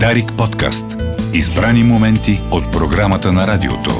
Дарик 0.00 0.32
подкаст. 0.38 0.84
Избрани 1.34 1.84
моменти 1.84 2.40
от 2.52 2.72
програмата 2.72 3.32
на 3.32 3.46
радиото. 3.46 3.90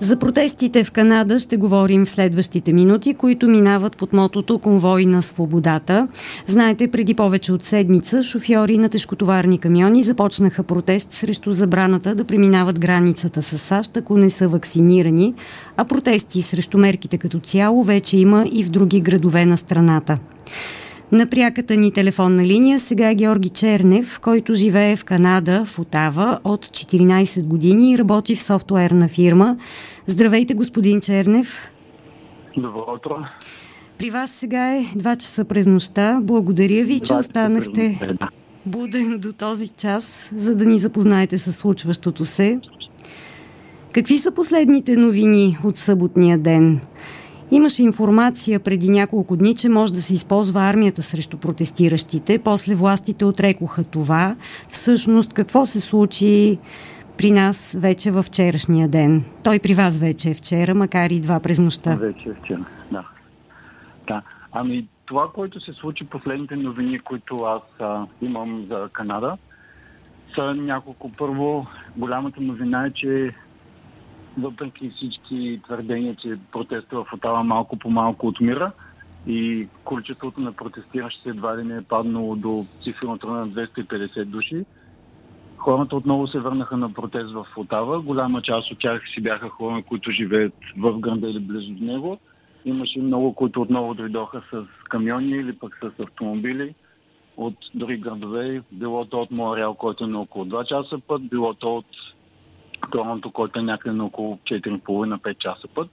За 0.00 0.18
протестите 0.18 0.84
в 0.84 0.90
Канада 0.90 1.38
ще 1.38 1.56
говорим 1.56 2.06
в 2.06 2.10
следващите 2.10 2.72
минути, 2.72 3.14
които 3.14 3.48
минават 3.48 3.96
под 3.96 4.12
мотото 4.12 4.58
Конвой 4.58 5.04
на 5.04 5.22
свободата. 5.22 6.08
Знаете, 6.46 6.90
преди 6.90 7.14
повече 7.14 7.52
от 7.52 7.64
седмица 7.64 8.22
шофьори 8.22 8.78
на 8.78 8.88
тежкотоварни 8.88 9.58
камиони 9.58 10.02
започнаха 10.02 10.62
протест 10.62 11.12
срещу 11.12 11.52
забраната 11.52 12.14
да 12.14 12.24
преминават 12.24 12.80
границата 12.80 13.42
с 13.42 13.58
САЩ, 13.58 13.96
ако 13.96 14.18
не 14.18 14.30
са 14.30 14.48
вакцинирани, 14.48 15.34
а 15.76 15.84
протести 15.84 16.42
срещу 16.42 16.78
мерките 16.78 17.18
като 17.18 17.40
цяло 17.40 17.82
вече 17.82 18.16
има 18.16 18.46
и 18.52 18.64
в 18.64 18.70
други 18.70 19.00
градове 19.00 19.46
на 19.46 19.56
страната. 19.56 20.18
На 21.12 21.26
пряката 21.26 21.76
ни 21.76 21.92
телефонна 21.92 22.44
линия 22.44 22.80
сега 22.80 23.10
е 23.10 23.14
Георги 23.14 23.48
Чернев, 23.48 24.20
който 24.20 24.54
живее 24.54 24.96
в 24.96 25.04
Канада, 25.04 25.64
в 25.64 25.78
Отава 25.78 26.38
от 26.44 26.66
14 26.66 27.44
години 27.44 27.92
и 27.92 27.98
работи 27.98 28.36
в 28.36 28.42
софтуерна 28.42 29.08
фирма. 29.08 29.56
Здравейте, 30.06 30.54
господин 30.54 31.00
Чернев. 31.00 31.70
Добро 32.56 32.84
утро. 32.96 33.16
При 33.98 34.10
вас 34.10 34.30
сега 34.30 34.76
е 34.76 34.82
2 34.82 35.16
часа 35.16 35.44
през 35.44 35.66
нощта. 35.66 36.20
Благодаря 36.22 36.84
ви, 36.84 37.00
че 37.00 37.14
останахте 37.14 37.98
буден 38.66 39.18
до 39.18 39.32
този 39.32 39.68
час, 39.68 40.30
за 40.36 40.54
да 40.54 40.64
ни 40.64 40.78
запознаете 40.78 41.38
с 41.38 41.52
случващото 41.52 42.24
се. 42.24 42.60
Какви 43.92 44.18
са 44.18 44.30
последните 44.30 44.96
новини 44.96 45.58
от 45.64 45.76
съботния 45.76 46.38
ден? 46.38 46.80
Имаше 47.54 47.82
информация 47.82 48.60
преди 48.60 48.88
няколко 48.90 49.36
дни, 49.36 49.54
че 49.54 49.68
може 49.68 49.92
да 49.92 50.02
се 50.02 50.14
използва 50.14 50.60
армията 50.60 51.02
срещу 51.02 51.38
протестиращите. 51.38 52.38
После 52.44 52.74
властите 52.74 53.24
отрекоха 53.24 53.84
това. 53.84 54.36
Всъщност, 54.68 55.32
какво 55.32 55.66
се 55.66 55.80
случи 55.80 56.58
при 57.18 57.30
нас 57.30 57.76
вече 57.78 58.10
във 58.10 58.26
вчерашния 58.26 58.88
ден? 58.88 59.24
Той 59.44 59.58
при 59.58 59.74
вас 59.74 59.98
вече 59.98 60.30
е 60.30 60.34
вчера, 60.34 60.74
макар 60.74 61.10
и 61.10 61.20
два 61.20 61.40
през 61.40 61.58
нощта. 61.58 61.96
Вече 61.96 62.28
е 62.28 62.34
вчера, 62.44 62.64
да. 62.92 63.04
да. 64.06 64.22
Ами, 64.52 64.88
това, 65.06 65.28
което 65.34 65.60
се 65.60 65.72
случи, 65.72 66.04
последните 66.04 66.56
новини, 66.56 66.98
които 66.98 67.36
аз 67.36 67.62
а, 67.80 68.06
имам 68.22 68.64
за 68.68 68.88
Канада, 68.92 69.36
са 70.34 70.54
няколко. 70.54 71.10
Първо, 71.18 71.66
голямата 71.96 72.40
новина 72.40 72.86
е, 72.86 72.90
че 72.90 73.34
въпреки 74.38 74.90
всички 74.90 75.60
твърдения, 75.64 76.16
че 76.16 76.38
протеста 76.52 76.96
в 76.96 77.06
Отава 77.12 77.44
малко 77.44 77.76
по 77.76 77.90
малко 77.90 78.26
отмира 78.26 78.72
и 79.26 79.68
количеството 79.84 80.40
на 80.40 80.52
протестиращите 80.52 81.28
едва 81.28 81.58
ли 81.58 81.64
не 81.64 81.76
е 81.76 81.82
паднало 81.82 82.36
до 82.36 82.64
цифрното 82.84 83.30
на 83.30 83.48
250 83.48 84.24
души, 84.24 84.64
хората 85.56 85.96
отново 85.96 86.26
се 86.26 86.38
върнаха 86.38 86.76
на 86.76 86.92
протест 86.92 87.32
в 87.32 87.46
Отава. 87.56 88.00
Голяма 88.00 88.42
част 88.42 88.70
от 88.70 88.78
тях 88.78 89.02
си 89.14 89.20
бяха 89.20 89.48
хора, 89.48 89.82
които 89.88 90.10
живеят 90.10 90.54
в 90.78 90.98
града 90.98 91.30
или 91.30 91.40
близо 91.40 91.72
до 91.72 91.84
него. 91.84 92.18
Имаше 92.64 92.98
много, 92.98 93.34
които 93.34 93.62
отново 93.62 93.94
дойдоха 93.94 94.42
с 94.52 94.64
камиони 94.88 95.30
или 95.30 95.52
пък 95.58 95.78
с 95.82 96.02
автомобили 96.02 96.74
от 97.36 97.54
други 97.74 97.96
градове. 97.96 98.62
Било 98.72 99.04
то 99.04 99.20
от 99.20 99.30
Мореал, 99.30 99.74
който 99.74 100.04
е 100.04 100.06
на 100.06 100.20
около 100.20 100.44
2 100.44 100.66
часа 100.66 100.98
път, 101.06 101.28
било 101.28 101.54
то 101.54 101.76
от 101.76 101.86
Торонто, 102.90 103.30
който 103.30 103.58
е 103.58 103.62
някъде 103.62 103.96
на 103.96 104.04
около 104.04 104.36
4,5-5 104.36 105.38
часа 105.38 105.68
път. 105.74 105.90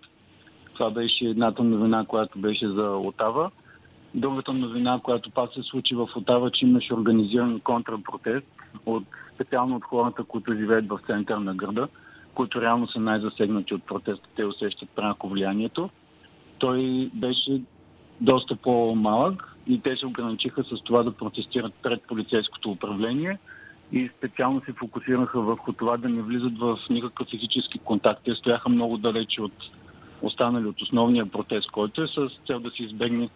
Това 0.73 0.89
беше 0.89 1.25
едната 1.25 1.63
новина, 1.63 2.05
която 2.07 2.39
беше 2.39 2.67
за 2.67 2.83
Отава. 2.83 3.51
Другата 4.15 4.53
новина, 4.53 4.99
която 5.03 5.31
пак 5.31 5.53
се 5.53 5.61
случи 5.63 5.95
в 5.95 6.09
Отава, 6.15 6.51
че 6.51 6.65
имаше 6.65 6.93
организиран 6.93 7.59
контрапротест, 7.59 8.47
от, 8.85 9.03
специално 9.35 9.75
от 9.75 9.83
хората, 9.83 10.23
които 10.23 10.53
живеят 10.53 10.87
в 10.87 10.99
центъра 11.07 11.39
на 11.39 11.55
града, 11.55 11.87
които 12.33 12.61
реално 12.61 12.87
са 12.87 12.99
най-засегнати 12.99 13.73
от 13.73 13.83
протеста. 13.83 14.27
Те 14.35 14.45
усещат 14.45 14.89
пряко 14.89 15.29
влиянието. 15.29 15.89
Той 16.57 17.09
беше 17.13 17.61
доста 18.21 18.55
по-малък 18.55 19.55
и 19.67 19.81
те 19.81 19.95
се 19.95 20.05
ограничиха 20.05 20.63
с 20.63 20.83
това 20.83 21.03
да 21.03 21.11
протестират 21.11 21.73
пред 21.83 22.03
полицейското 22.07 22.71
управление– 22.71 23.37
и 23.91 24.09
специално 24.17 24.61
се 24.65 24.73
фокусираха 24.73 25.41
върху 25.41 25.73
това 25.73 25.97
да 25.97 26.09
не 26.09 26.21
влизат 26.21 26.57
в 26.59 26.77
никакъв 26.89 27.27
физически 27.27 27.79
контакт. 27.79 28.21
Те 28.25 28.35
стояха 28.35 28.69
много 28.69 28.97
далече 28.97 29.41
от 29.41 29.53
останали 30.21 30.65
от 30.65 30.81
основния 30.81 31.25
протест, 31.25 31.71
който 31.71 32.03
е 32.03 32.07
с 32.07 32.29
цел 32.47 32.59
да 32.59 32.71
се 32.71 32.83
избегне 32.83 33.29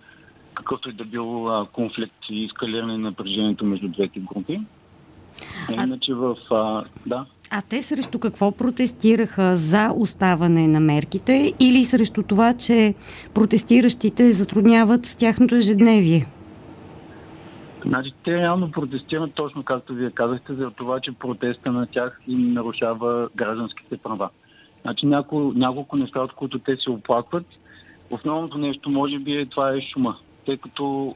какъвто 0.53 0.89
и 0.89 0.93
да 0.93 1.05
бил 1.05 1.49
конфликт 1.73 2.16
и 2.29 2.45
ескалиране 2.45 2.97
на 2.97 2.97
напрежението 2.97 3.66
между 3.66 3.88
двете 3.88 4.19
групи. 4.19 4.61
А... 5.77 5.83
Иначе 5.83 6.13
в... 6.13 6.38
А, 6.51 6.83
да. 7.05 7.25
А 7.51 7.61
те 7.69 7.81
срещу 7.81 8.19
какво 8.19 8.51
протестираха? 8.51 9.57
За 9.57 9.91
оставане 9.95 10.67
на 10.67 10.79
мерките 10.79 11.53
или 11.59 11.85
срещу 11.85 12.23
това, 12.23 12.53
че 12.53 12.93
протестиращите 13.33 14.33
затрудняват 14.33 15.16
тяхното 15.19 15.55
ежедневие? 15.55 16.25
Значи, 17.88 18.13
те 18.23 18.31
реално 18.31 18.72
протестират 18.72 19.34
точно 19.34 19.63
както 19.63 19.94
вие 19.94 20.12
казахте, 20.12 20.53
за 20.53 20.72
това, 20.72 21.00
че 21.00 21.12
протеста 21.12 21.72
на 21.72 21.88
тях 21.88 22.22
им 22.28 22.53
нарушава 22.53 23.29
гражданските 23.35 23.97
права. 23.97 24.29
Значи 24.81 25.06
няколко, 25.06 25.57
няколко 25.57 25.97
неща, 25.97 26.22
от 26.22 26.34
които 26.34 26.59
те 26.59 26.78
се 26.78 26.90
оплакват. 26.90 27.46
Основното 28.12 28.57
нещо, 28.57 28.90
може 28.90 29.19
би, 29.19 29.38
е 29.38 29.46
това 29.46 29.73
е 29.73 29.81
шума. 29.81 30.18
Тъй 30.46 30.57
като 30.57 31.16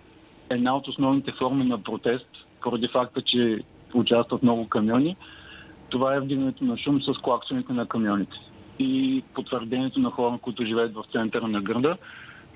една 0.50 0.76
от 0.76 0.88
основните 0.88 1.32
форми 1.32 1.64
на 1.64 1.84
протест, 1.84 2.28
поради 2.62 2.88
факта, 2.88 3.22
че 3.22 3.60
участват 3.94 4.44
много 4.44 4.68
камиони, 4.68 5.16
това 5.90 6.16
е 6.16 6.20
вдигането 6.20 6.64
на 6.64 6.78
шум 6.78 7.02
с 7.02 7.14
клаксоните 7.22 7.74
на 7.74 7.86
камионите. 7.86 8.38
И 8.80 9.24
потвърдението 9.34 10.00
на 10.00 10.10
хора, 10.10 10.38
които 10.42 10.66
живеят 10.66 10.94
в 10.94 11.04
центъра 11.12 11.48
на 11.48 11.62
града, 11.62 11.98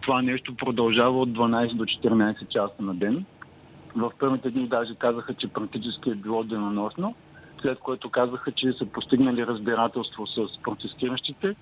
това 0.01 0.22
нещо 0.22 0.56
продължава 0.56 1.19
от 1.19 1.30
12 1.30 1.74
до 1.74 1.84
14 1.84 2.47
часа 2.47 2.81
на 2.81 2.94
ден 2.94 3.25
в 3.96 4.12
първите 4.20 4.50
дни 4.50 4.68
даже 4.68 4.96
казаха, 4.96 5.34
че 5.34 5.48
практически 5.48 6.09
е 6.09 6.16
било 6.16 6.44
деноносно, 6.44 7.16
след 7.62 7.80
което 7.80 8.09
казаха, 8.09 8.52
че 8.52 8.74
са 8.74 8.86
постигнали 8.86 9.48
разбирателство 9.48 10.28
с 10.28 10.62
протестиращите, 10.64 11.56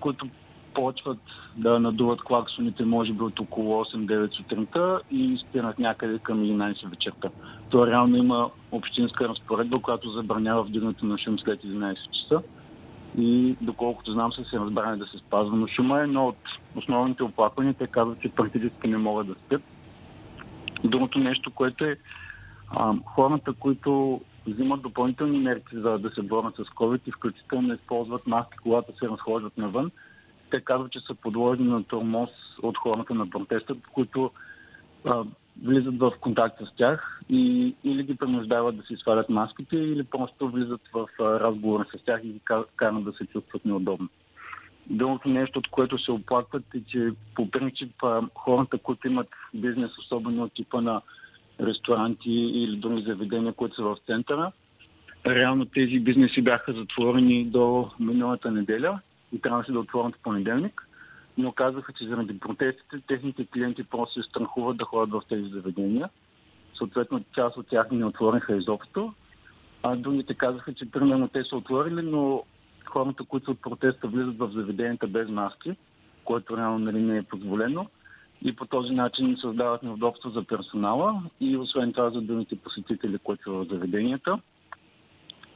които 0.00 0.26
почват 0.74 1.18
да 1.56 1.80
надуват 1.80 2.22
клаксоните, 2.22 2.84
може 2.84 3.12
би 3.12 3.22
от 3.22 3.40
около 3.40 3.84
8-9 3.84 4.36
сутринта 4.36 5.00
и 5.10 5.38
спират 5.48 5.78
някъде 5.78 6.18
към 6.18 6.38
11 6.38 6.90
вечерта. 6.90 7.28
То 7.70 7.86
реално 7.86 8.16
има 8.16 8.50
общинска 8.72 9.28
разпоредба, 9.28 9.82
която 9.82 10.10
забранява 10.10 10.62
вдигането 10.62 11.06
на 11.06 11.18
шум 11.18 11.38
след 11.38 11.62
11 11.62 11.96
часа. 12.10 12.42
И 13.18 13.56
доколкото 13.60 14.12
знам, 14.12 14.32
са 14.32 14.44
се 14.44 14.58
разбрани 14.58 14.98
да 14.98 15.06
се 15.06 15.18
спазва. 15.18 15.56
Но 15.56 15.66
шума 15.66 16.00
е 16.00 16.02
едно 16.02 16.26
от 16.26 16.36
основните 16.76 17.22
оплаквания. 17.22 17.74
Те 17.74 17.86
казват, 17.86 18.20
че 18.20 18.28
практически 18.28 18.88
не 18.88 18.96
могат 18.96 19.26
да 19.26 19.34
спят. 19.34 19.62
Другото 20.84 21.18
нещо, 21.18 21.50
което 21.50 21.84
е 21.84 21.96
а, 22.70 22.94
хората, 23.06 23.52
които 23.52 24.20
взимат 24.46 24.82
допълнителни 24.82 25.38
мерки 25.38 25.76
за 25.76 25.98
да 25.98 26.10
се 26.10 26.22
борят 26.22 26.54
с 26.56 26.58
COVID 26.58 27.00
и 27.06 27.12
включително 27.12 27.74
използват 27.74 28.26
маски, 28.26 28.56
когато 28.62 28.98
се 28.98 29.08
разхождат 29.08 29.58
навън, 29.58 29.90
те 30.50 30.60
казват, 30.60 30.92
че 30.92 31.00
са 31.00 31.14
подложени 31.14 31.68
на 31.68 31.84
тормоз 31.84 32.30
от 32.62 32.78
хората 32.78 33.14
на 33.14 33.30
протеста, 33.30 33.74
които 33.92 34.30
а, 35.04 35.24
влизат 35.62 35.98
в 35.98 36.12
контакт 36.20 36.58
с 36.58 36.76
тях 36.76 37.20
и 37.28 37.74
или 37.84 38.02
ги 38.02 38.16
принуждават 38.16 38.76
да 38.76 38.82
си 38.82 38.96
свалят 38.96 39.28
маските, 39.28 39.76
или 39.76 40.04
просто 40.04 40.48
влизат 40.48 40.80
в 40.94 41.08
а, 41.20 41.22
разговор 41.22 41.86
с 41.96 42.04
тях 42.04 42.20
и 42.24 42.32
ги 42.32 42.40
карат 42.76 43.04
да 43.04 43.12
се 43.12 43.26
чувстват 43.26 43.64
неудобно. 43.64 44.08
Другото 44.90 45.28
нещо, 45.28 45.58
от 45.58 45.68
което 45.68 45.98
се 45.98 46.12
оплакват 46.12 46.64
е, 46.74 46.80
че 46.88 47.10
по 47.34 47.50
принцип 47.50 47.92
хората, 48.34 48.78
които 48.78 49.08
имат 49.08 49.28
бизнес, 49.54 49.98
особено 49.98 50.42
от 50.42 50.54
типа 50.54 50.80
на 50.80 51.00
ресторанти 51.60 52.30
или 52.32 52.76
други 52.76 53.02
заведения, 53.02 53.52
които 53.52 53.76
са 53.76 53.82
в 53.82 53.96
центъра, 54.06 54.52
реално 55.26 55.64
тези 55.64 56.00
бизнеси 56.00 56.42
бяха 56.42 56.72
затворени 56.72 57.44
до 57.44 57.90
миналата 58.00 58.50
неделя 58.50 59.00
и 59.32 59.40
трябваше 59.40 59.72
да 59.72 59.80
отворят 59.80 60.14
в 60.16 60.22
понеделник, 60.22 60.88
но 61.38 61.52
казаха, 61.52 61.92
че 61.92 62.08
заради 62.08 62.38
протестите 62.38 63.00
техните 63.06 63.46
клиенти 63.46 63.84
просто 63.84 64.22
се 64.22 64.28
страхуват 64.28 64.76
да 64.76 64.84
ходят 64.84 65.10
в 65.10 65.22
тези 65.28 65.48
заведения. 65.48 66.08
Съответно, 66.78 67.24
част 67.34 67.56
от 67.56 67.68
тях 67.68 67.90
не 67.90 68.04
отвориха 68.04 68.56
изобщо, 68.56 69.12
а 69.82 69.96
другите 69.96 70.34
казаха, 70.34 70.74
че 70.74 70.90
примерно 70.90 71.28
те 71.28 71.44
са 71.44 71.56
отворили, 71.56 72.02
но 72.02 72.42
хората, 72.94 73.24
които 73.24 73.50
от 73.50 73.62
протеста 73.62 74.08
влизат 74.08 74.38
в 74.38 74.50
заведенията 74.54 75.06
без 75.06 75.28
маски, 75.28 75.76
което 76.24 76.56
реално 76.56 76.78
нали, 76.78 77.00
не 77.00 77.16
е 77.16 77.22
позволено. 77.22 77.86
И 78.42 78.56
по 78.56 78.66
този 78.66 78.94
начин 78.94 79.36
създават 79.40 79.82
неудобство 79.82 80.30
за 80.30 80.44
персонала 80.44 81.22
и 81.40 81.56
освен 81.56 81.92
това 81.92 82.10
за 82.10 82.20
другите 82.20 82.56
посетители, 82.56 83.18
които 83.18 83.42
са 83.42 83.50
в 83.50 83.66
заведенията. 83.70 84.38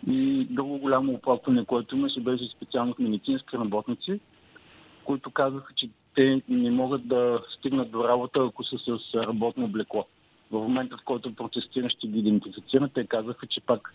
И 0.07 0.47
друго 0.51 0.79
голямо 0.79 1.13
оплакване, 1.13 1.65
което 1.65 1.97
имаше, 1.97 2.21
беше 2.21 2.55
специално 2.57 2.93
от 2.93 2.99
медицински 2.99 3.57
работници, 3.57 4.21
които 5.05 5.31
казаха, 5.31 5.73
че 5.77 5.91
те 6.15 6.43
не 6.49 6.71
могат 6.71 7.09
да 7.09 7.41
стигнат 7.59 7.91
до 7.91 8.05
работа, 8.09 8.41
ако 8.49 8.65
са 8.65 8.77
с 8.79 9.15
работно 9.15 9.65
облекло. 9.65 10.07
в 10.51 10.59
момента, 10.59 10.97
в 10.97 11.05
който 11.05 11.35
протестиращи 11.35 12.09
ги 12.09 12.19
идентифицират, 12.19 12.93
те 12.95 13.07
казаха, 13.07 13.47
че 13.47 13.61
пак 13.61 13.95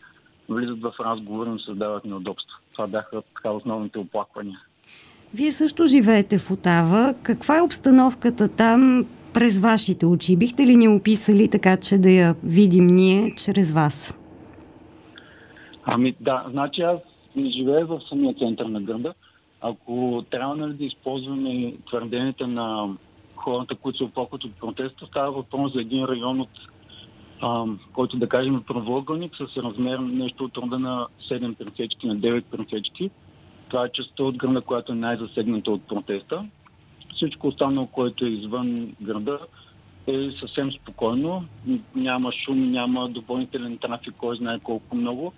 влизат 0.50 0.81
в 0.81 0.94
разговори 1.00 1.50
и 1.56 1.63
създават 1.66 2.06
неудобства. 2.06 2.57
Това 2.74 2.88
бяха 2.88 3.22
така 3.36 3.51
основните 3.51 4.00
оплаквания. 4.00 4.60
Вие 5.34 5.51
също 5.51 5.88
живеете 5.88 6.38
в 6.38 6.51
Отава. 6.51 7.13
Каква 7.24 7.57
е 7.57 7.62
обстановката 7.62 8.56
там 8.56 9.06
през 9.34 9.60
вашите 9.60 10.06
очи? 10.06 10.38
Бихте 10.38 10.63
ли 10.63 10.75
ни 10.75 10.88
описали 10.88 11.48
така, 11.48 11.78
че 11.78 11.98
да 11.98 12.10
я 12.10 12.36
видим 12.44 12.88
ние 12.88 13.36
чрез 13.36 13.74
вас? 13.74 14.18
Ами 15.86 16.16
да, 16.19 16.45
значи 16.50 16.81
аз 16.81 17.01
не 17.36 17.50
живея 17.50 17.86
в 17.86 18.01
самия 18.10 18.34
център 18.34 18.66
на 18.66 18.81
града. 18.81 19.13
Ако 19.62 20.24
трябва 20.30 20.56
нали, 20.56 20.74
да 20.74 20.86
използваме 20.86 21.74
твърденията 21.88 22.48
на 22.48 22.95
хората, 23.36 23.75
които 23.75 23.98
се 23.98 24.04
оплакват 24.04 24.44
от 24.44 24.56
протеста, 24.56 25.06
става 25.06 25.31
въпрос 25.31 25.74
за 25.74 25.81
един 25.81 26.06
район 26.06 26.42
от 26.42 26.50
а, 27.44 27.66
който 27.94 28.18
да 28.18 28.30
кажем 28.30 28.63
правоъгълник 28.68 29.36
с 29.36 29.57
размер 29.57 30.00
нещо 30.00 30.44
от 30.44 30.57
рода 30.57 30.80
на 30.80 31.07
7 31.31 31.56
пресечки 31.56 32.07
на 32.07 32.18
9 32.18 32.44
пресечки. 32.44 33.10
Това 33.69 33.86
е 33.86 33.92
частта 33.94 34.24
от 34.24 34.38
града, 34.38 34.62
която 34.62 34.92
е 34.92 34.95
най-засегната 34.95 35.72
от 35.72 35.88
протеста. 35.88 36.45
Всичко 37.16 37.48
останало, 37.48 37.88
което 37.88 38.25
е 38.25 38.30
извън 38.30 38.95
града, 39.01 39.40
е 40.07 40.30
съвсем 40.40 40.72
спокойно. 40.72 41.45
Няма 41.95 42.31
шум, 42.31 42.72
няма 42.72 43.10
допълнителен 43.10 43.78
трафик, 43.78 44.13
кой 44.18 44.38
знае 44.38 44.60
колко 44.60 44.95
много. 44.95 45.34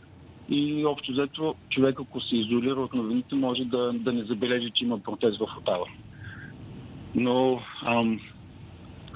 И 0.50 0.86
общо 0.86 1.12
взето 1.12 1.56
човек, 1.70 2.00
ако 2.00 2.22
се 2.22 2.36
изолира 2.36 2.82
от 2.82 2.94
новините, 2.94 3.36
може 3.36 3.66
да, 3.66 3.94
да 3.94 4.14
не 4.14 4.24
забележи, 4.24 4.72
че 4.74 4.84
има 4.84 5.00
протест 5.00 5.38
в 5.38 5.58
Отава. 5.58 5.86
Но 7.16 7.60
ам, 7.86 8.20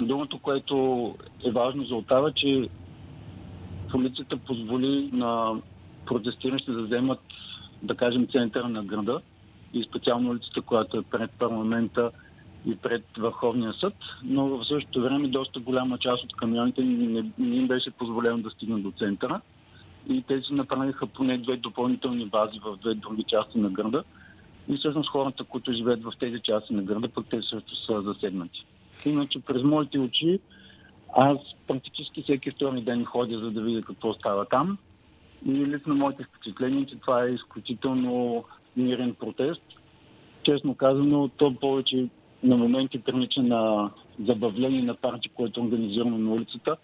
думато, 0.01 0.39
което 0.39 1.15
е 1.45 1.51
важно 1.51 1.83
за 1.83 1.95
Отава, 1.95 2.31
че 2.33 2.69
полицията 3.91 4.37
позволи 4.37 5.09
на 5.13 5.61
протестиращи 6.05 6.71
да 6.71 6.81
вземат, 6.81 7.19
да 7.83 7.95
кажем, 7.95 8.27
центъра 8.27 8.69
на 8.69 8.83
града 8.83 9.21
и 9.73 9.83
специално 9.83 10.29
улицата, 10.29 10.61
която 10.61 10.97
е 10.97 11.01
пред 11.01 11.31
парламента 11.31 12.11
и 12.65 12.75
пред 12.75 13.03
Върховния 13.17 13.73
съд, 13.73 13.93
но 14.23 14.47
в 14.47 14.65
същото 14.67 15.01
време 15.01 15.27
доста 15.27 15.59
голяма 15.59 15.97
част 15.97 16.23
от 16.23 16.35
камионите 16.35 16.83
не, 16.83 17.31
не 17.37 17.55
им 17.55 17.67
беше 17.67 17.91
позволено 17.91 18.37
да 18.37 18.49
стигнат 18.49 18.83
до 18.83 18.91
центъра 18.91 19.41
и 20.09 20.21
те 20.27 20.41
си 20.41 20.53
направиха 20.53 21.07
поне 21.07 21.37
две 21.37 21.57
допълнителни 21.57 22.25
бази 22.25 22.59
в 22.59 22.77
две 22.81 22.93
други 22.93 23.23
части 23.23 23.57
на 23.57 23.69
града. 23.69 24.03
И 24.69 24.77
всъщност 24.77 25.09
хората, 25.09 25.43
които 25.43 25.73
живеят 25.73 26.03
в 26.03 26.13
тези 26.19 26.39
части 26.39 26.73
на 26.73 26.81
града, 26.81 27.07
пък 27.07 27.25
те 27.29 27.41
също 27.41 27.85
са 27.85 28.01
засегнати. 28.01 28.65
Иначе 29.05 29.39
през 29.39 29.63
моите 29.63 29.99
очи 29.99 30.39
аз 31.13 31.37
практически 31.67 32.21
всеки 32.21 32.51
втори 32.51 32.81
ден 32.81 33.05
ходя, 33.05 33.39
за 33.39 33.51
да 33.51 33.61
видя 33.61 33.81
какво 33.81 34.13
става 34.13 34.45
там. 34.45 34.77
И 35.45 35.51
лично 35.51 35.95
моите 35.95 36.23
впечатления, 36.23 36.85
че 36.85 36.95
това 36.95 37.23
е 37.23 37.31
изключително 37.31 38.43
мирен 38.77 39.13
протест. 39.13 39.61
Честно 40.43 40.75
казано, 40.75 41.29
то 41.37 41.55
повече 41.55 42.07
на 42.43 42.57
моменти 42.57 42.99
прилича 42.99 43.41
на 43.41 43.91
забавление 44.27 44.81
на 44.81 44.95
партия, 44.95 45.31
което 45.35 45.59
е 45.59 45.63
организирано 45.63 46.17
на 46.17 46.31
улицата, 46.31 46.77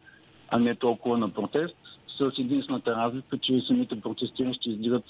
а 0.50 0.60
не 0.60 0.76
толкова 0.76 1.18
на 1.18 1.30
протест. 1.30 1.76
С 2.18 2.40
единствената 2.40 2.96
разлика, 2.96 3.38
че 3.38 3.62
самите 3.68 4.02
протестиращи 4.02 4.70
издигат 4.70 5.04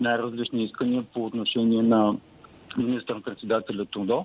най-различни 0.00 0.64
искания 0.64 1.02
по 1.02 1.24
отношение 1.24 1.82
на 1.82 2.16
министър-председателя 2.76 3.84
Трудо. 3.84 4.24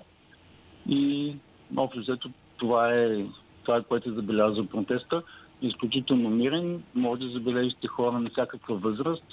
И 0.88 1.34
общо 1.76 2.00
взето 2.00 2.30
това 2.56 2.94
е 2.94 3.26
това 3.64 3.76
е 3.76 3.82
което 3.82 4.10
е 4.10 4.12
забелязва 4.12 4.66
протеста. 4.66 5.22
Изключително 5.62 6.30
мирен, 6.30 6.82
може 6.94 7.20
да 7.20 7.30
забележите 7.30 7.86
хора 7.86 8.20
на 8.20 8.30
всякаква 8.30 8.76
възраст. 8.76 9.24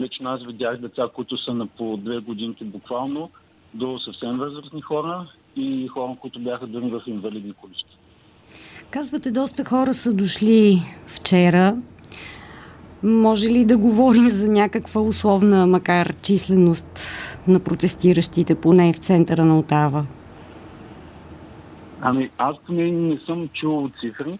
Лично 0.00 0.30
аз 0.30 0.46
видях 0.46 0.76
деца, 0.76 1.08
които 1.14 1.44
са 1.44 1.54
на 1.54 1.66
по 1.66 1.96
две 1.96 2.18
годинки 2.18 2.64
буквално, 2.64 3.30
до 3.74 3.98
съвсем 3.98 4.38
възрастни 4.38 4.80
хора 4.80 5.26
и 5.56 5.88
хора, 5.88 6.16
които 6.20 6.40
бяха 6.40 6.66
дори 6.66 6.90
в 6.90 7.02
инвалидни 7.06 7.52
колички. 7.52 7.98
Казвате, 8.90 9.30
доста 9.30 9.64
хора 9.64 9.94
са 9.94 10.12
дошли 10.12 10.78
вчера. 11.06 11.76
Може 13.02 13.48
ли 13.48 13.64
да 13.64 13.78
говорим 13.78 14.28
за 14.28 14.48
някаква 14.48 15.00
условна, 15.00 15.66
макар 15.66 16.14
численост 16.22 17.00
на 17.48 17.60
протестиращите, 17.60 18.54
поне 18.54 18.92
в 18.92 18.96
центъра 18.96 19.44
на 19.44 19.58
Отава? 19.58 20.06
Ами 22.04 22.30
аз 22.38 22.56
поне 22.66 22.90
не 22.90 23.18
съм 23.18 23.48
чул 23.48 23.90
цифри. 24.00 24.38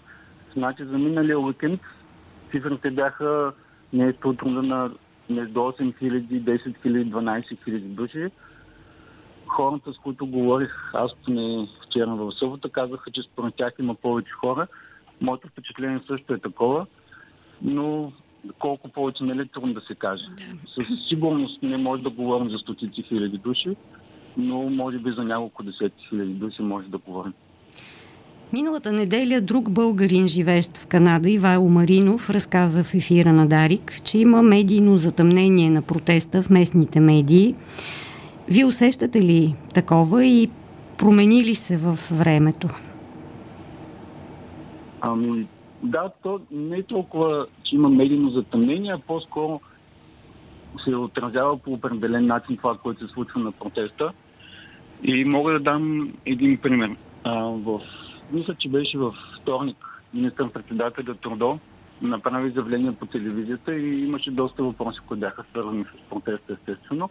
Значи 0.54 0.84
за 0.84 0.98
миналия 0.98 1.40
уикенд 1.40 1.80
цифрите 2.50 2.90
бяха 2.90 3.52
нещо 3.92 4.28
от 4.28 4.42
рода 4.42 4.62
на 4.62 4.90
между 5.30 5.60
8 5.60 6.02
000, 6.02 6.42
10 6.42 6.76
000, 6.84 7.10
12 7.10 7.68
000 7.68 7.78
души. 7.78 8.28
Хората, 9.46 9.92
с 9.92 9.98
които 9.98 10.26
говорих, 10.26 10.70
аз 10.94 11.10
поне 11.24 11.68
вчера 11.86 12.06
в 12.06 12.32
събота, 12.38 12.68
казаха, 12.68 13.10
че 13.10 13.22
според 13.22 13.54
тях 13.54 13.72
има 13.78 13.94
повече 13.94 14.32
хора. 14.32 14.66
Моето 15.20 15.48
впечатление 15.48 16.00
също 16.06 16.34
е 16.34 16.38
такова, 16.38 16.86
но 17.62 18.12
колко 18.58 18.88
повече, 18.88 19.24
нали, 19.24 19.48
трудно 19.48 19.74
да 19.74 19.80
се 19.80 19.94
каже. 19.94 20.24
Със 20.74 21.08
сигурност 21.08 21.62
не 21.62 21.76
може 21.76 22.02
да 22.02 22.10
говорим 22.10 22.48
за 22.48 22.58
стотици 22.58 23.02
хиляди 23.02 23.38
души, 23.38 23.76
но 24.36 24.70
може 24.70 24.98
би 24.98 25.10
за 25.10 25.24
няколко 25.24 25.62
десетки 25.62 26.06
хиляди 26.08 26.32
души 26.32 26.62
може 26.62 26.88
да 26.88 26.98
говорим. 26.98 27.32
Миналата 28.54 28.92
неделя 28.92 29.40
друг 29.40 29.70
българин, 29.70 30.28
живеещ 30.28 30.78
в 30.78 30.86
Канада, 30.86 31.30
Ивайло 31.30 31.68
Маринов, 31.68 32.30
разказа 32.30 32.84
в 32.84 32.94
ефира 32.94 33.32
на 33.32 33.48
Дарик, 33.48 34.02
че 34.04 34.18
има 34.18 34.42
медийно 34.42 34.96
затъмнение 34.96 35.70
на 35.70 35.82
протеста 35.82 36.42
в 36.42 36.50
местните 36.50 37.00
медии. 37.00 37.54
Вие 38.48 38.64
усещате 38.64 39.20
ли 39.22 39.54
такова 39.74 40.24
и 40.24 40.50
промени 40.98 41.44
ли 41.44 41.54
се 41.54 41.76
в 41.76 41.98
времето? 42.10 42.68
Ами, 45.00 45.46
да, 45.82 46.10
то 46.22 46.40
не 46.50 46.76
е 46.76 46.82
толкова, 46.82 47.46
че 47.64 47.74
има 47.74 47.88
медийно 47.88 48.30
затъмнение, 48.30 48.92
а 48.92 48.98
по-скоро 48.98 49.60
се 50.84 50.96
отразява 50.96 51.58
по 51.58 51.72
определен 51.72 52.26
начин 52.26 52.56
това, 52.56 52.76
което 52.78 53.06
се 53.06 53.12
случва 53.12 53.40
на 53.40 53.52
протеста. 53.52 54.12
И 55.02 55.24
мога 55.24 55.52
да 55.52 55.60
дам 55.60 56.12
един 56.26 56.58
пример. 56.58 56.96
А, 57.24 57.44
в 57.44 57.80
мисля, 58.32 58.54
че 58.54 58.68
беше 58.68 58.98
във 58.98 59.14
вторник 59.42 59.76
министър-председателя 60.14 61.14
Трудо 61.14 61.58
направи 62.02 62.50
заявление 62.50 62.92
по 62.92 63.06
телевизията 63.06 63.74
и 63.74 64.04
имаше 64.04 64.30
доста 64.30 64.62
въпроси, 64.62 64.98
които 65.06 65.20
бяха 65.20 65.44
свързани 65.50 65.84
с 65.84 66.08
протеста, 66.10 66.52
естествено. 66.52 67.10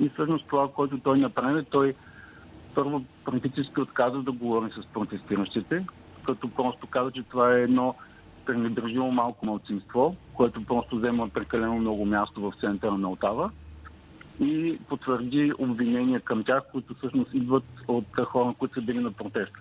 И 0.00 0.08
всъщност 0.08 0.46
това, 0.48 0.68
което 0.72 0.98
той 0.98 1.18
направи, 1.18 1.64
той 1.64 1.94
първо 2.74 3.02
практически 3.24 3.80
отказа 3.80 4.18
да 4.18 4.32
говори 4.32 4.70
с 4.70 4.86
протестиращите, 4.86 5.86
като 6.26 6.48
просто 6.48 6.86
каза, 6.86 7.10
че 7.10 7.22
това 7.22 7.56
е 7.56 7.62
едно 7.62 7.94
пренебрежимо 8.46 9.10
малко 9.10 9.46
малцинство, 9.46 10.16
което 10.34 10.64
просто 10.64 10.96
взема 10.96 11.28
прекалено 11.28 11.78
много 11.78 12.06
място 12.06 12.40
в 12.40 12.52
центъра 12.60 12.98
на 12.98 13.10
Отава 13.10 13.50
и 14.40 14.78
потвърди 14.88 15.52
обвинения 15.58 16.20
към 16.20 16.44
тях, 16.44 16.62
които 16.72 16.94
всъщност 16.94 17.34
идват 17.34 17.64
от 17.88 18.04
хора, 18.24 18.54
които 18.58 18.74
са 18.74 18.80
били 18.80 18.98
на 18.98 19.12
протест. 19.12 19.52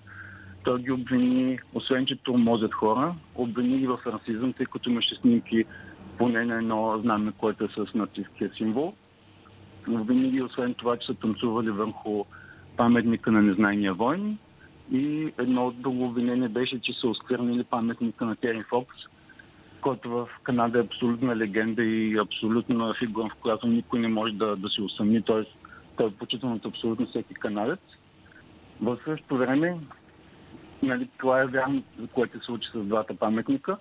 Той 0.67 0.81
ги 0.81 0.91
обвини, 0.91 1.59
освен 1.73 2.05
че 2.05 2.15
тормозят 2.15 2.73
хора, 2.73 3.15
обвини 3.35 3.77
ги 3.77 3.87
в 3.87 3.99
расизъм, 4.05 4.53
тъй 4.53 4.65
като 4.65 4.89
имаше 4.89 5.15
снимки 5.15 5.65
поне 6.17 6.45
на 6.45 6.55
едно 6.55 6.99
знаме, 7.01 7.31
което 7.37 7.63
е 7.63 7.67
с 7.67 7.93
нацистския 7.93 8.51
символ. 8.57 8.93
Обвини 9.89 10.31
ги, 10.31 10.41
освен 10.41 10.73
това, 10.73 10.97
че 10.97 11.07
са 11.07 11.13
танцували 11.13 11.69
върху 11.69 12.25
паметника 12.77 13.31
на 13.31 13.41
незнайния 13.41 13.93
войн. 13.93 14.37
И 14.91 15.33
едно 15.37 15.67
от 15.67 15.81
друго 15.81 16.05
обвинение 16.05 16.49
беше, 16.49 16.79
че 16.79 16.93
са 16.93 17.07
осквернили 17.07 17.63
паметника 17.63 18.25
на 18.25 18.35
Терен 18.35 18.63
Фокс, 18.69 18.95
който 19.81 20.09
в 20.09 20.27
Канада 20.43 20.79
е 20.79 20.81
абсолютна 20.81 21.35
легенда 21.35 21.83
и 21.83 22.17
абсолютна 22.17 22.93
фигура, 22.99 23.29
в 23.29 23.41
която 23.41 23.67
никой 23.67 23.99
не 23.99 24.07
може 24.07 24.33
да, 24.33 24.55
да 24.55 24.69
се 24.69 24.81
усъмни. 24.81 25.21
Т.е. 25.21 25.43
той 25.97 26.07
е 26.07 26.11
почитан 26.11 26.53
от 26.53 26.65
абсолютно 26.65 27.07
всеки 27.07 27.33
канадец. 27.33 27.79
В 28.81 28.97
същото 29.05 29.37
време 29.37 29.77
Нали, 30.83 31.09
това 31.17 31.41
е 31.41 31.45
вярно, 31.45 31.83
което 32.13 32.39
се 32.39 32.45
случи 32.45 32.69
с 32.73 32.79
двата 32.79 33.15
паметника, 33.15 33.77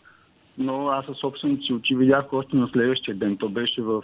но 0.59 0.89
аз 0.89 1.07
със 1.07 1.19
собствените 1.19 1.63
си 1.63 1.73
очи 1.73 1.97
видях 1.97 2.33
още 2.33 2.57
на 2.57 2.69
следващия 2.69 3.17
ден. 3.17 3.37
То 3.37 3.49
беше 3.49 3.83
в 3.83 4.03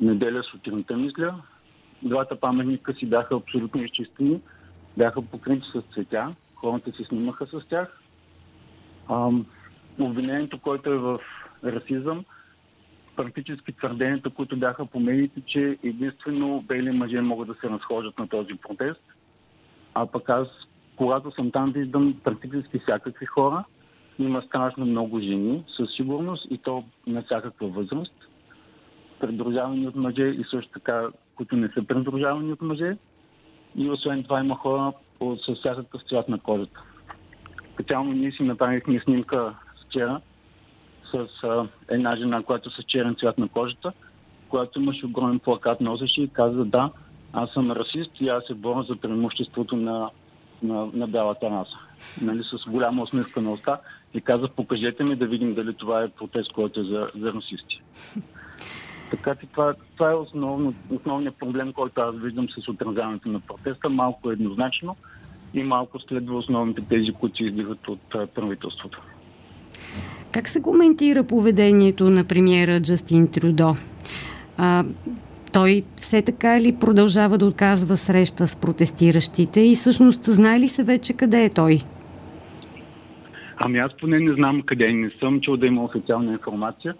неделя 0.00 0.42
сутринта, 0.42 0.96
мисля. 0.96 1.34
Двата 2.02 2.40
паметника 2.40 2.94
си 2.94 3.06
бяха 3.06 3.36
абсолютно 3.36 3.82
изчистени, 3.82 4.40
бяха 4.96 5.22
покрити 5.22 5.66
с 5.74 5.94
цветя, 5.94 6.34
хората 6.54 6.92
се 6.92 7.04
снимаха 7.04 7.46
с 7.46 7.68
тях. 7.68 8.00
Ам, 9.10 9.46
обвинението, 9.98 10.58
което 10.58 10.92
е 10.92 10.98
в 10.98 11.20
расизъм, 11.64 12.24
практически 13.16 13.72
твърденията, 13.72 14.30
които 14.30 14.56
бяха 14.56 14.86
по 14.86 15.00
медиите, 15.00 15.40
че 15.46 15.78
единствено 15.82 16.64
бели 16.68 16.90
мъже 16.90 17.20
могат 17.20 17.48
да 17.48 17.54
се 17.54 17.70
разхождат 17.70 18.18
на 18.18 18.28
този 18.28 18.54
протест. 18.54 19.00
А 19.94 20.06
пък 20.06 20.28
аз 20.28 20.48
когато 20.98 21.30
съм 21.30 21.50
там, 21.50 21.72
виждам 21.72 22.20
практически 22.24 22.78
всякакви 22.78 23.26
хора. 23.26 23.64
има 24.18 24.42
страшно 24.42 24.86
много 24.86 25.20
жени, 25.20 25.64
със 25.76 25.90
сигурност, 25.96 26.46
и 26.50 26.58
то 26.58 26.84
на 27.06 27.22
всякаква 27.22 27.68
възраст, 27.68 28.14
придружавани 29.20 29.88
от 29.88 29.96
мъже 29.96 30.22
и 30.22 30.44
също 30.50 30.72
така, 30.72 31.06
които 31.36 31.56
не 31.56 31.68
са 31.68 31.82
придружавани 31.82 32.52
от 32.52 32.62
мъже. 32.62 32.96
И 33.76 33.90
освен 33.90 34.22
това 34.22 34.40
има 34.40 34.54
хора 34.54 34.92
с 35.20 35.54
всякакъв 35.54 36.02
цвят 36.08 36.28
на 36.28 36.38
кожата. 36.38 36.82
Специално 37.74 38.12
ние 38.12 38.32
си 38.32 38.42
направихме 38.42 39.00
снимка 39.00 39.54
вчера 39.86 40.20
с 41.10 41.28
а, 41.42 41.66
една 41.88 42.16
жена, 42.16 42.42
която 42.42 42.70
с 42.70 42.82
черен 42.82 43.14
цвят 43.14 43.38
на 43.38 43.48
кожата, 43.48 43.92
която 44.48 44.80
имаше 44.80 45.06
огромен 45.06 45.38
плакат, 45.38 45.80
носеше 45.80 46.22
и 46.22 46.28
каза 46.28 46.64
да, 46.64 46.90
аз 47.32 47.50
съм 47.50 47.70
расист 47.70 48.10
и 48.20 48.28
аз 48.28 48.44
се 48.44 48.54
боря 48.54 48.82
за 48.82 48.96
преимуществото 48.96 49.76
на, 49.76 50.10
на, 50.62 50.88
на 50.92 51.06
бялата 51.06 51.50
раса. 51.50 51.78
Нали, 52.22 52.38
с 52.38 52.70
голяма 52.70 53.02
усмивка 53.02 53.40
на 53.40 53.52
уста 53.52 53.78
и 54.14 54.20
каза, 54.20 54.48
покажете 54.48 55.04
ми 55.04 55.16
да 55.16 55.26
видим 55.26 55.54
дали 55.54 55.74
това 55.74 56.02
е 56.02 56.08
протест, 56.08 56.52
който 56.52 56.80
е 56.80 56.84
за, 56.84 57.10
за 57.20 57.32
расисти. 57.32 57.82
Така 59.10 59.34
че 59.34 59.46
това, 59.46 59.74
това 59.96 60.10
е 60.10 60.14
основно, 60.14 60.74
основният 60.90 61.38
проблем, 61.38 61.72
който 61.72 62.00
аз 62.00 62.16
виждам 62.16 62.48
с 62.48 62.68
отразяването 62.68 63.28
на 63.28 63.40
протеста. 63.40 63.88
Малко 63.88 64.30
еднозначно 64.30 64.96
и 65.54 65.62
малко 65.62 65.98
следва 66.00 66.36
основните 66.36 66.82
тези, 66.88 67.12
които 67.12 67.44
издигат 67.44 67.88
от 67.88 68.34
правителството. 68.34 69.02
Как 70.32 70.48
се 70.48 70.62
коментира 70.62 71.24
поведението 71.24 72.10
на 72.10 72.24
премиера 72.24 72.80
Джастин 72.80 73.30
Трюдо? 73.30 73.76
А, 74.58 74.84
той 75.58 75.82
все 75.96 76.22
така 76.22 76.60
ли 76.60 76.76
продължава 76.80 77.38
да 77.38 77.46
отказва 77.46 77.96
среща 77.96 78.46
с 78.46 78.60
протестиращите 78.60 79.60
и 79.60 79.74
всъщност 79.74 80.24
знае 80.24 80.60
ли 80.60 80.68
се 80.68 80.84
вече 80.84 81.16
къде 81.16 81.44
е 81.44 81.50
той? 81.50 81.78
Ами 83.56 83.78
аз 83.78 83.92
поне 84.00 84.18
не 84.20 84.34
знам 84.34 84.62
къде 84.62 84.92
не 84.92 85.10
съм 85.10 85.40
чул 85.40 85.56
да 85.56 85.66
има 85.66 85.84
официална 85.84 86.32
информация. 86.32 86.94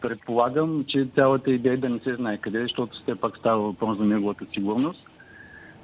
Предполагам, 0.00 0.84
че 0.88 1.08
цялата 1.14 1.50
идея 1.50 1.74
е 1.74 1.76
да 1.76 1.88
не 1.88 1.98
се 1.98 2.14
знае 2.14 2.38
къде, 2.38 2.62
защото 2.62 2.98
все 3.02 3.14
пак 3.14 3.36
става 3.36 3.62
въпрос 3.62 3.98
за 3.98 4.04
неговата 4.04 4.44
сигурност. 4.52 5.06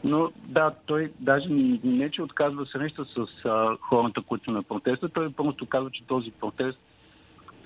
Но 0.05 0.31
да, 0.49 0.71
той 0.87 1.13
даже 1.21 1.49
не, 1.85 2.11
че 2.11 2.23
отказва 2.23 2.67
среща 2.67 3.05
с 3.05 3.45
а, 3.45 3.77
хората, 3.81 4.23
които 4.23 4.51
на 4.51 4.63
протеста, 4.63 5.09
той 5.09 5.33
просто 5.33 5.67
казва, 5.67 5.91
че 5.91 6.07
този 6.07 6.31
протест 6.31 6.79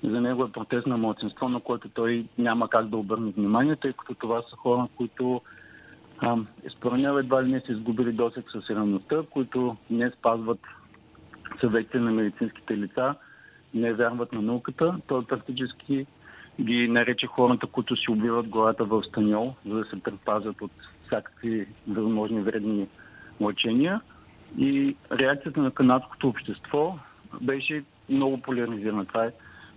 за 0.05 0.21
него 0.21 0.45
е 0.45 0.53
протест 0.53 0.87
на 0.87 0.97
младсинство, 0.97 1.49
на 1.49 1.61
което 1.61 1.89
той 1.89 2.27
няма 2.39 2.69
как 2.69 2.89
да 2.89 2.97
обърне 2.97 3.31
внимание, 3.31 3.77
тъй 3.77 3.93
като 3.93 4.15
това 4.15 4.43
са 4.43 4.57
хора, 4.57 4.89
които 4.97 5.41
според 6.77 7.19
едва 7.19 7.45
ли 7.45 7.53
не 7.53 7.61
са 7.61 7.73
изгубили 7.73 8.13
досек 8.13 8.45
с 8.51 8.71
реалността, 8.71 9.17
които 9.31 9.77
не 9.91 10.11
спазват 10.11 10.61
съветите 11.61 11.99
на 11.99 12.13
медицинските 12.13 12.77
лица, 12.77 13.15
не 13.75 13.93
вярват 13.93 14.33
на 14.33 14.43
науката. 14.43 14.97
Той 15.07 15.25
практически 15.25 16.07
ги 16.61 16.89
нарече 16.89 17.27
хората, 17.27 17.67
които 17.67 17.97
си 17.97 18.11
убиват 18.11 18.49
главата 18.49 18.85
в 18.85 19.03
станьол, 19.03 19.55
за 19.67 19.75
да 19.75 19.85
се 19.85 20.03
предпазят 20.03 20.63
от 20.63 20.73
всякакви 21.07 21.67
възможни 21.89 22.41
вредни 22.41 22.89
лъчения. 23.41 24.01
И 24.59 24.97
реакцията 25.13 25.61
на 25.61 25.71
канадското 25.71 26.29
общество 26.29 26.99
беше 27.41 27.85
много 28.09 28.41
поляризирана. 28.41 29.05
Това 29.05 29.25
е, 29.25 29.33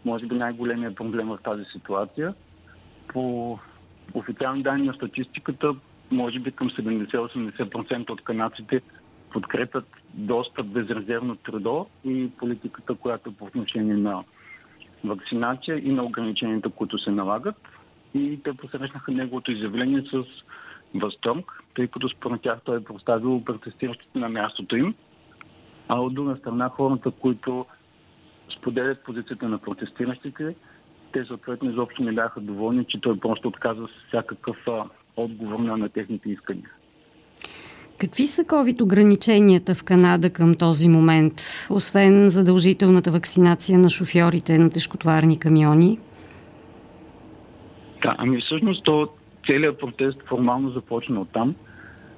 може 0.07 0.25
би, 0.25 0.35
най-големият 0.35 0.95
проблем 0.95 1.27
в 1.27 1.39
тази 1.43 1.63
ситуация. 1.65 2.33
По 3.07 3.59
официални 4.13 4.63
данни 4.63 4.85
на 4.85 4.93
статистиката, 4.93 5.75
може 6.11 6.39
би 6.39 6.51
към 6.51 6.69
70-80% 6.69 8.09
от 8.09 8.21
канадците 8.21 8.81
подкрепят 9.33 9.85
доста 10.13 10.63
безрезервно 10.63 11.35
трудо 11.35 11.87
и 12.03 12.31
политиката, 12.37 12.95
която 12.95 13.29
е 13.29 13.33
по 13.33 13.45
отношение 13.45 13.95
на 13.95 14.23
вакцинация 15.03 15.77
и 15.77 15.91
на 15.91 16.03
ограниченията, 16.03 16.69
които 16.69 16.99
се 16.99 17.11
налагат. 17.11 17.55
И 18.13 18.39
те 18.43 18.53
посрещнаха 18.53 19.11
неговото 19.11 19.51
изявление 19.51 20.03
с 20.11 20.23
възторг, 20.95 21.63
тъй 21.75 21.87
като 21.87 22.09
според 22.09 22.41
тях 22.41 22.59
той 22.65 22.77
е 22.77 22.83
поставил 22.83 23.43
протестиращите 23.45 24.19
на 24.19 24.29
мястото 24.29 24.75
им. 24.75 24.95
А 25.87 26.01
от 26.01 26.13
друга 26.13 26.35
страна 26.35 26.69
хората, 26.69 27.11
които 27.11 27.65
споделят 28.58 29.04
позицията 29.04 29.50
на 29.50 29.58
протестиращите, 29.58 30.56
те 31.13 31.25
съответно 31.25 31.70
изобщо 31.70 32.04
не 32.04 32.12
бяха 32.12 32.42
доволни, 32.42 32.86
че 32.86 33.01
той 33.01 33.20
просто 33.20 33.48
отказва 33.48 33.89
всякакъв 34.08 34.58
отговор 35.18 35.60
на, 35.60 35.77
на 35.77 35.89
техните 35.89 36.30
искания. 36.30 36.70
Какви 38.00 38.27
са 38.27 38.44
COVID 38.44 38.82
ограниченията 38.82 39.75
в 39.75 39.84
Канада 39.84 40.30
към 40.30 40.54
този 40.56 40.89
момент, 40.89 41.34
освен 41.70 42.30
задължителната 42.30 43.12
вакцинация 43.12 43.80
на 43.80 43.89
шофьорите 43.89 44.58
на 44.58 44.70
тежкотварни 44.70 45.39
камиони? 45.39 46.00
Да, 48.01 48.16
ами 48.18 48.42
всъщност 48.42 48.84
то, 48.84 49.10
целият 49.48 49.80
протест 49.80 50.18
формално 50.30 50.70
започна 50.70 51.22
от 51.22 51.30
там, 51.34 51.56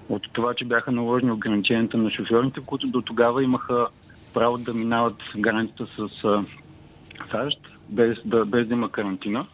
от 0.10 0.28
това, 0.34 0.54
че 0.54 0.66
бяха 0.66 0.92
наложени 0.92 1.32
ограниченията 1.32 1.98
на 1.98 2.10
шофьорите, 2.10 2.62
които 2.66 2.88
до 2.88 3.02
тогава 3.02 3.44
имаха 3.44 3.88
право 4.34 4.58
да 4.58 4.74
минават 4.74 5.18
границата 5.38 5.88
с 5.98 6.10
САЩ, 7.32 7.60
без 7.90 8.18
да, 8.26 8.46
без 8.46 8.68
да 8.68 8.74
има 8.74 8.92
карантина. 8.92 9.48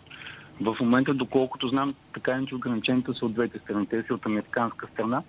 В 0.62 0.78
момента, 0.82 1.14
доколкото 1.14 1.68
знам, 1.68 1.96
така 2.14 2.46
че 2.48 2.56
ограниченията 2.56 3.14
са 3.14 3.26
от 3.26 3.34
двете 3.34 3.60
страни. 3.60 3.88
Те 3.88 4.04
са 4.04 4.14
от 4.14 4.26
американска 4.26 4.88
страна 4.94 5.24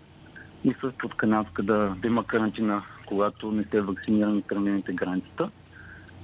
и 0.65 0.75
също 0.81 1.07
от 1.07 1.15
канадска 1.15 1.63
да, 1.63 1.95
да 2.03 2.09
има 2.09 2.25
карантина, 2.25 2.83
когато 3.07 3.53
не 3.53 3.65
сте 3.65 3.81
вакцинирани 3.81 4.43
премените 4.43 4.93
границата. 4.93 5.51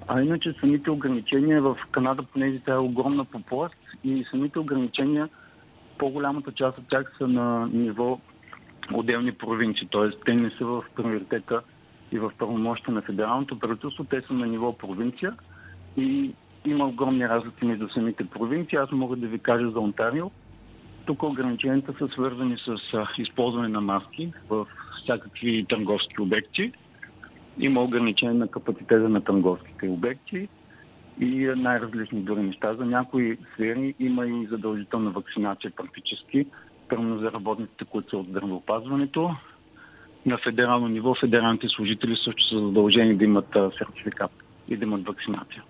А 0.09 0.23
иначе 0.23 0.55
самите 0.61 0.91
ограничения 0.91 1.63
в 1.63 1.77
Канада, 1.91 2.23
понеже 2.23 2.61
тя 2.67 2.75
е 2.75 2.79
огромна 2.79 3.25
популация 3.25 3.79
и 4.05 4.25
самите 4.31 4.59
ограничения, 4.59 5.29
по-голямата 5.99 6.53
част 6.53 6.79
от 6.79 6.89
тях 6.89 7.13
са 7.19 7.29
на 7.29 7.69
ниво 7.73 8.21
отделни 8.95 9.33
провинции, 9.33 9.89
т.е. 9.93 10.25
те 10.25 10.35
не 10.35 10.51
са 10.51 10.65
в 10.65 10.85
приоритета 10.97 11.63
и 12.13 12.19
в 12.19 12.33
правомощта 12.39 12.93
на 12.93 13.03
федералното 13.03 13.59
правителство, 13.59 14.05
те 14.05 14.21
са 14.21 14.33
на 14.33 14.47
ниво 14.47 14.73
провинция 14.73 15.35
и 15.97 16.35
има 16.65 16.87
огромни 16.87 17.29
разлики 17.29 17.65
между 17.65 17.89
самите 17.89 18.25
провинции. 18.25 18.79
Аз 18.79 18.91
мога 18.91 19.17
да 19.17 19.27
ви 19.27 19.39
кажа 19.39 19.71
за 19.71 19.81
Онтарио. 19.81 20.31
Тук 21.07 21.23
ограниченията 21.23 21.95
са 21.99 22.09
свързани 22.09 22.57
с 22.59 22.77
използване 23.19 23.69
на 23.69 23.81
маски 23.81 24.33
в 24.49 24.67
всякакви 25.03 25.67
търговски 25.69 26.21
обекти. 26.21 26.73
Има 27.59 27.83
ограничение 27.83 28.35
на 28.35 28.49
капацитета 28.49 29.09
на 29.09 29.21
търговските 29.21 29.89
обекти 29.89 30.49
и 31.21 31.53
най-различни 31.57 32.21
дори 32.21 32.43
неща. 32.43 32.75
За 32.75 32.85
някои 32.85 33.39
сфери 33.55 33.95
има 33.99 34.27
и 34.27 34.47
задължителна 34.47 35.11
вакцинация 35.11 35.71
практически, 35.77 36.47
първо 36.89 37.19
за 37.19 37.33
работниците, 37.33 37.85
които 37.85 38.11
са 38.11 38.17
от 38.17 38.31
здравеопазването. 38.31 39.35
На 40.27 40.39
федерално 40.39 40.89
ниво 40.89 41.15
федералните 41.15 41.69
служители 41.69 42.17
също 42.25 42.49
са 42.49 42.61
задължени 42.67 43.17
да 43.17 43.25
имат 43.25 43.57
сертификат 43.79 44.31
и 44.69 44.77
да 44.77 44.85
имат 44.85 45.07
вакцинация. 45.07 45.63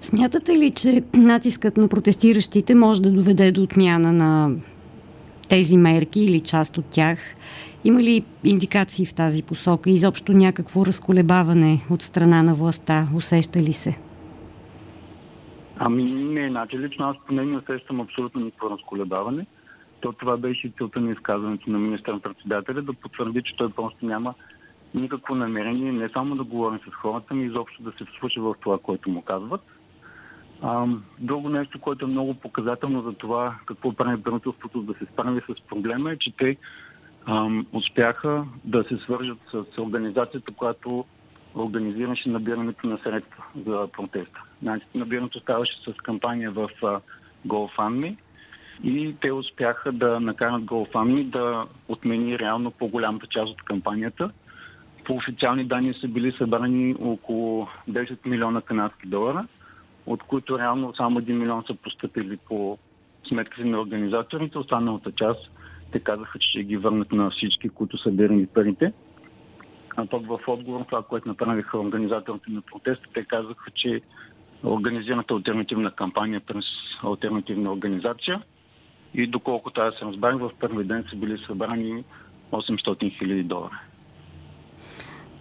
Смятате 0.00 0.52
ли, 0.52 0.70
че 0.70 1.02
натискът 1.14 1.76
на 1.76 1.88
протестиращите 1.88 2.74
може 2.74 3.02
да 3.02 3.10
доведе 3.10 3.52
до 3.52 3.62
отмяна 3.62 4.12
на 4.12 4.50
тези 5.48 5.76
мерки 5.76 6.20
или 6.20 6.40
част 6.40 6.78
от 6.78 6.84
тях? 6.90 7.18
Има 7.84 8.02
ли 8.02 8.24
индикации 8.44 9.06
в 9.06 9.14
тази 9.14 9.42
посока? 9.42 9.90
Изобщо 9.90 10.32
някакво 10.32 10.86
разколебаване 10.86 11.78
от 11.90 12.02
страна 12.02 12.42
на 12.42 12.54
властта? 12.54 13.08
Усеща 13.16 13.62
ли 13.62 13.72
се? 13.72 13.98
Ами 15.78 16.04
не, 16.04 16.48
значи 16.48 16.78
лично 16.78 17.04
аз 17.04 17.16
поне 17.26 17.44
не 17.44 17.56
усещам 17.56 18.00
абсолютно 18.00 18.44
никакво 18.44 18.70
разколебаване. 18.70 19.46
То 20.02 20.12
това 20.12 20.36
беше 20.36 20.72
целта 20.78 21.00
на 21.00 21.12
изказването 21.12 21.70
на 21.70 21.78
министър-председателя 21.78 22.82
да 22.82 22.92
потвърди, 22.92 23.42
че 23.42 23.56
той 23.56 23.70
просто 23.72 24.06
няма 24.06 24.34
никакво 24.94 25.34
намерение 25.34 25.92
не 25.92 26.08
само 26.08 26.36
да 26.36 26.44
говори 26.44 26.78
с 26.88 26.94
хората, 26.94 27.34
ми 27.34 27.44
изобщо 27.44 27.82
да 27.82 27.92
се 27.92 28.04
вслуша 28.04 28.40
в 28.40 28.54
това, 28.60 28.78
което 28.78 29.10
му 29.10 29.22
казват. 29.22 29.60
Друго 31.18 31.48
нещо, 31.48 31.80
което 31.80 32.04
е 32.04 32.08
много 32.08 32.34
показателно 32.34 33.02
за 33.02 33.12
това 33.12 33.54
какво 33.66 33.92
прави 33.92 34.22
правителството 34.22 34.82
да 34.82 34.94
се 34.94 35.06
справи 35.12 35.40
с 35.40 35.68
проблема 35.68 36.12
е, 36.12 36.18
че 36.18 36.36
те 36.36 36.56
а, 37.26 37.48
успяха 37.72 38.44
да 38.64 38.84
се 38.84 38.96
свържат 38.96 39.38
с 39.50 39.78
организацията, 39.78 40.52
която 40.52 41.04
организираше 41.54 42.28
набирането 42.28 42.86
на 42.86 42.98
средства 42.98 43.44
за 43.66 43.88
протеста. 43.92 44.42
Значи, 44.62 44.86
набирането 44.94 45.40
ставаше 45.40 45.72
с 45.86 45.92
кампания 45.92 46.50
в 46.50 46.68
GoFundMe 47.46 48.16
и 48.84 49.16
те 49.20 49.32
успяха 49.32 49.92
да 49.92 50.20
накарат 50.20 50.62
GoFundMe 50.62 51.24
да 51.24 51.66
отмени 51.88 52.38
реално 52.38 52.70
по-голямата 52.70 53.26
част 53.26 53.52
от 53.52 53.62
кампанията. 53.62 54.30
По 55.04 55.14
официални 55.14 55.64
данни 55.64 55.94
са 55.94 56.08
били 56.08 56.32
събрани 56.32 56.96
около 57.00 57.68
10 57.90 58.26
милиона 58.26 58.60
канадски 58.60 59.08
долара– 59.08 59.46
от 60.06 60.22
които 60.22 60.58
реално 60.58 60.94
само 60.96 61.20
1 61.20 61.32
милион 61.32 61.64
са 61.66 61.74
поступили 61.74 62.36
по 62.36 62.78
сметките 63.28 63.64
на 63.64 63.80
организаторите. 63.80 64.58
Останалата 64.58 65.12
част 65.12 65.50
те 65.92 66.00
казаха, 66.00 66.38
че 66.38 66.48
ще 66.48 66.62
ги 66.62 66.76
върнат 66.76 67.12
на 67.12 67.30
всички, 67.30 67.68
които 67.68 67.98
са 67.98 68.10
берени 68.10 68.46
парите. 68.46 68.92
А 69.96 70.06
пък 70.06 70.26
в 70.26 70.38
отговор 70.46 70.84
това, 70.84 71.02
което 71.02 71.28
направиха 71.28 71.78
организаторите 71.78 72.50
на 72.50 72.62
протеста, 72.62 73.06
те 73.14 73.24
казаха, 73.24 73.70
че 73.74 74.00
организираната 74.64 75.34
альтернативна 75.34 75.90
кампания 75.90 76.40
през 76.40 76.64
альтернативна 77.04 77.72
организация 77.72 78.42
и 79.14 79.26
доколкото 79.26 79.80
аз 79.80 79.94
съм 79.94 80.08
разбрах, 80.08 80.38
в 80.38 80.50
първи 80.60 80.84
ден 80.84 81.04
са 81.10 81.16
били 81.16 81.38
събрани 81.46 82.04
800 82.52 83.18
хиляди 83.18 83.42
долара. 83.42 83.80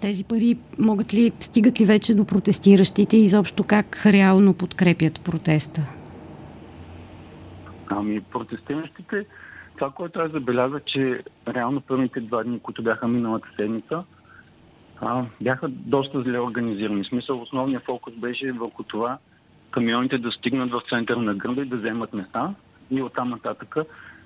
Тези 0.01 0.27
пари 0.27 0.57
могат 0.79 1.13
ли, 1.13 1.31
стигат 1.39 1.81
ли 1.81 1.85
вече 1.85 2.15
до 2.15 2.25
протестиращите 2.25 3.17
и 3.17 3.23
изобщо 3.23 3.63
как 3.63 4.05
реално 4.05 4.53
подкрепят 4.53 5.21
протеста? 5.25 5.81
Ами, 7.87 8.21
протестиращите, 8.21 9.25
това, 9.75 9.91
което 9.91 10.19
аз 10.19 10.31
забеляза, 10.31 10.79
че 10.85 11.23
реално 11.47 11.81
първите 11.81 12.19
два 12.19 12.43
дни, 12.43 12.59
които 12.59 12.83
бяха 12.83 13.07
миналата 13.07 13.47
седмица, 13.55 14.03
а, 15.01 15.25
бяха 15.41 15.67
доста 15.69 16.21
зле 16.21 16.39
организирани. 16.39 17.03
В 17.03 17.07
смисъл, 17.07 17.41
основният 17.41 17.85
фокус 17.85 18.13
беше 18.13 18.51
върху 18.51 18.83
това 18.83 19.17
камионите 19.71 20.17
да 20.17 20.31
стигнат 20.31 20.71
в 20.71 20.81
центъра 20.89 21.19
на 21.19 21.33
града 21.33 21.61
и 21.61 21.65
да 21.65 21.77
вземат 21.77 22.13
места 22.13 22.53
и 22.91 23.01
оттам 23.01 23.29
нататък 23.29 23.75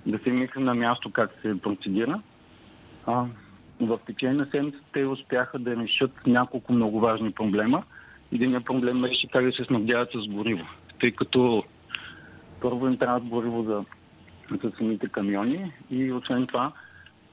да 0.06 0.20
се 0.20 0.32
мисли 0.32 0.62
на 0.62 0.76
място 0.76 1.12
как 1.12 1.32
се 1.42 1.62
процедира. 1.62 2.22
А, 3.06 3.26
в 3.82 4.00
течение 4.08 4.36
на 4.36 4.46
седмица 4.46 4.78
те 4.94 5.06
успяха 5.06 5.60
да 5.60 5.76
решат 5.76 6.12
няколко 6.28 6.74
много 6.74 7.00
важни 7.00 7.32
проблема. 7.32 7.84
Единият 8.32 8.66
проблем 8.66 9.02
беше 9.02 9.28
как 9.28 9.46
да 9.46 9.52
се 9.52 9.64
снабдяват 9.64 10.10
с 10.12 10.28
гориво, 10.28 10.66
тъй 11.00 11.12
като 11.12 11.64
първо 12.62 12.88
им 12.88 12.98
трябва 12.98 13.20
гориво 13.20 13.64
за, 13.64 13.86
за 14.64 14.72
самите 14.78 15.08
камиони 15.08 15.72
и 15.92 16.12
освен 16.12 16.48
това, 16.48 16.72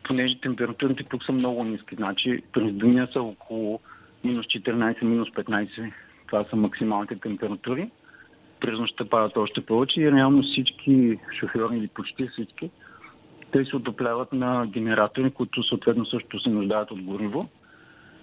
понеже 0.02 0.40
температурите 0.40 1.04
тук 1.04 1.24
са 1.24 1.32
много 1.32 1.64
ниски, 1.64 1.94
значи 1.94 2.42
през 2.52 2.74
деня 2.74 3.08
са 3.12 3.22
около 3.22 3.80
минус 4.24 4.46
14, 4.46 5.02
минус 5.02 5.28
15, 5.28 5.92
това 6.26 6.44
са 6.44 6.56
максималните 6.56 7.16
температури. 7.16 7.90
През 8.62 8.78
нощта 8.78 9.04
падат 9.04 9.37
още 9.37 9.61
повече 9.61 10.00
и 10.00 10.12
реално 10.12 10.42
всички 10.42 11.19
шофьори 11.40 11.76
или 11.76 11.88
почти 11.88 12.28
всички 12.28 12.71
те 13.52 13.64
се 13.64 13.76
отопляват 13.76 14.33
на 14.33 14.66
генератори, 14.66 15.31
които 15.31 15.62
съответно 15.62 16.07
също 16.07 16.40
се 16.40 16.50
нуждаят 16.50 16.90
от 16.90 17.02
гориво. 17.02 17.40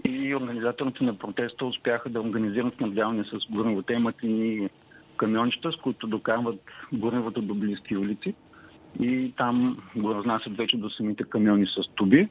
И 0.05 0.36
организаторите 0.36 1.03
на 1.03 1.17
протеста 1.17 1.65
успяха 1.65 2.10
да 2.10 2.22
организират 2.22 2.75
снабдяване 2.75 3.24
с 3.24 3.51
гориво. 3.51 3.81
Те 3.81 3.93
имат 3.93 4.15
и 4.24 4.69
камиончета, 5.17 5.72
с 5.72 5.75
които 5.75 6.08
докарват 6.08 6.62
горивото 6.93 7.41
до 7.41 7.53
близки 7.53 7.98
улици 7.98 8.34
и 9.00 9.34
там 9.38 9.77
го 9.96 10.15
разнасят 10.15 10.58
вече 10.58 10.77
до 10.77 10.89
самите 10.89 11.24
камиони 11.24 11.65
с 11.65 11.96
туби. 11.96 12.29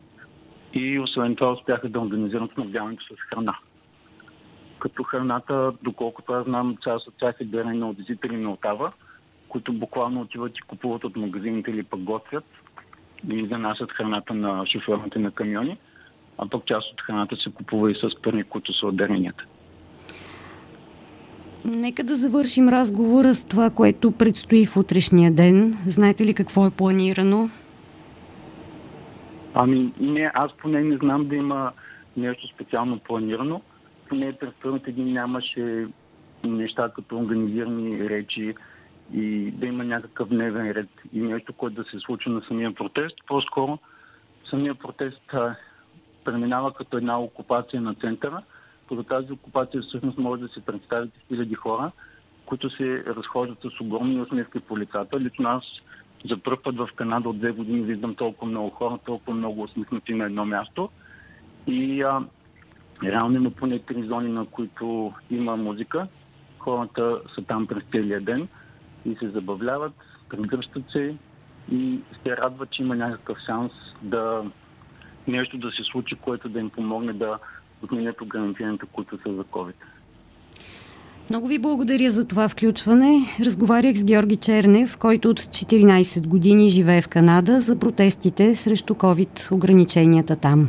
И 0.75 0.99
освен 0.99 1.37
това 1.37 1.53
успяха 1.53 1.89
да 1.89 2.01
организират 2.01 2.53
снабдяването 2.53 3.05
с 3.05 3.21
храна. 3.31 3.59
Като 4.79 5.03
храната, 5.03 5.73
доколкото 5.83 6.33
аз 6.33 6.45
знам, 6.45 6.77
част 6.85 7.09
от 7.09 7.15
тях 7.19 7.37
е 7.41 7.45
дерена 7.45 7.89
от 7.89 7.97
визители 7.97 8.37
на 8.37 8.53
Отава, 8.53 8.93
които 9.49 9.73
буквално 9.73 10.21
отиват 10.21 10.59
и 10.59 10.61
купуват 10.61 11.05
от 11.05 11.17
магазините 11.17 11.71
или 11.71 11.83
пък 11.83 12.01
готвят 12.01 12.45
и 13.31 13.47
занасят 13.47 13.93
храната 13.93 14.35
на 14.35 14.67
шофьорите 14.67 15.19
на 15.19 15.31
камиони, 15.31 15.79
а 16.39 16.49
пък 16.49 16.67
част 16.67 16.93
от 16.93 17.01
храната 17.01 17.37
се 17.37 17.51
купува 17.51 17.91
и 17.91 17.95
с 17.95 18.23
пари, 18.23 18.45
които 18.45 18.79
са 18.79 18.87
от 18.87 18.97
даренията. 18.97 19.45
Нека 21.65 22.05
да 22.05 22.15
завършим 22.15 22.69
разговора 22.69 23.35
с 23.35 23.45
това, 23.45 23.71
което 23.71 24.13
предстои 24.13 24.67
в 24.67 24.77
утрешния 24.77 25.31
ден. 25.31 25.73
Знаете 25.87 26.25
ли 26.25 26.35
какво 26.35 26.67
е 26.67 26.71
планирано? 26.71 27.51
Ами, 29.55 29.93
не, 30.01 30.31
аз 30.35 30.53
поне 30.53 30.81
не 30.81 30.97
знам 30.97 31.29
да 31.29 31.37
има 31.37 31.73
нещо 32.17 32.49
специално 32.55 32.99
планирано. 32.99 33.61
Поне 34.09 34.33
през 34.33 34.51
първите 34.63 34.93
дни 34.93 35.13
нямаше 35.13 35.89
неща 36.45 36.91
като 36.97 37.19
организирани 37.19 38.09
речи 38.09 38.55
и 39.13 39.51
да 39.51 39.67
има 39.67 39.85
някакъв 39.85 40.29
дневен 40.29 40.71
ред 40.71 40.89
и 41.13 41.21
нещо, 41.21 41.53
което 41.53 41.83
да 41.83 41.91
се 41.91 41.99
случи 41.99 42.31
на 42.31 42.43
самия 42.49 42.75
протест. 42.75 43.17
По-скоро 43.27 43.79
самия 44.51 44.75
протест 44.75 45.35
преминава 46.25 46.75
като 46.75 46.97
една 46.97 47.21
окупация 47.21 47.81
на 47.81 47.95
центъра– 47.95 48.43
под 48.89 49.09
тази 49.09 49.33
окупация 49.33 49.83
всъщност 49.83 50.19
може 50.19 50.43
да 50.43 50.49
се 50.49 50.61
представите 50.61 51.21
хиляди 51.29 51.55
хора, 51.55 51.91
които 52.47 52.71
се 52.71 53.05
разхождат 53.07 53.59
с 53.61 53.81
огромни 53.81 54.21
усмивки 54.21 54.61
по 54.61 54.79
лицата. 54.79 55.21
Лично 55.21 55.49
аз 55.49 55.65
за 56.31 56.39
първ 56.39 56.63
път 56.63 56.77
в 56.77 56.89
Канада 56.97 57.29
от 57.29 57.39
две 57.39 57.51
години 57.51 57.81
виждам 57.81 58.15
толкова 58.15 58.51
много 58.51 58.71
хора, 58.71 58.99
толкова 59.05 59.35
много 59.35 59.63
усмихнати 59.63 60.15
на 60.15 60.25
едно 60.25 60.45
място. 60.45 60.89
И 61.67 62.03
а, 62.03 62.21
реално 63.03 63.37
има 63.37 63.51
поне 63.51 63.79
три 63.79 64.03
зони, 64.03 64.29
на 64.29 64.47
които 64.47 65.13
има 65.31 65.57
музика. 65.57 66.07
Хората 66.59 67.21
са 67.35 67.43
там 67.43 67.67
през 67.67 67.83
целия 67.93 68.21
ден 68.21 68.49
и 69.05 69.17
се 69.17 69.29
забавляват, 69.29 69.95
прегръщат 70.29 70.85
се 70.93 71.15
и 71.73 72.01
се 72.23 72.37
радват, 72.37 72.71
че 72.71 72.83
има 72.83 72.97
някакъв 72.97 73.39
шанс 73.47 73.73
да 74.03 74.43
нещо 75.29 75.59
да 75.59 75.71
се 75.71 75.83
случи, 75.93 76.15
което 76.15 76.49
да 76.49 76.61
им 76.61 76.71
помогне 76.71 77.13
да 77.13 77.39
отменят 77.83 78.21
ограниченията, 78.21 78.87
които 78.87 79.19
са 79.23 79.35
за 79.35 79.45
COVID. 79.45 79.75
Много 81.31 81.47
ви 81.47 81.59
благодаря 81.59 82.11
за 82.11 82.29
това 82.29 82.49
включване. 82.49 83.19
Разговарях 83.45 83.97
с 83.97 84.05
Георги 84.05 84.37
Чернев, 84.37 84.97
който 84.99 85.31
от 85.31 85.41
14 85.41 86.27
години 86.27 86.69
живее 86.69 87.03
в 87.03 87.09
Канада 87.09 87.61
за 87.61 87.79
протестите 87.79 88.55
срещу 88.55 88.95
COVID 88.95 89.53
ограниченията 89.53 90.37
там. 90.37 90.69